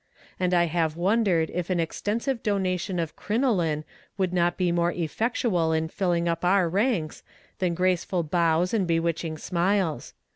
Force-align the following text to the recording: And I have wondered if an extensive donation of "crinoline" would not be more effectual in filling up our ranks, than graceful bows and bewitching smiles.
And 0.39 0.51
I 0.55 0.63
have 0.65 0.95
wondered 0.97 1.51
if 1.53 1.69
an 1.69 1.79
extensive 1.79 2.41
donation 2.41 2.97
of 2.97 3.15
"crinoline" 3.15 3.85
would 4.17 4.33
not 4.33 4.57
be 4.57 4.71
more 4.71 4.91
effectual 4.91 5.71
in 5.73 5.89
filling 5.89 6.27
up 6.27 6.43
our 6.43 6.67
ranks, 6.67 7.21
than 7.59 7.75
graceful 7.75 8.23
bows 8.23 8.73
and 8.73 8.87
bewitching 8.87 9.37
smiles. 9.37 10.15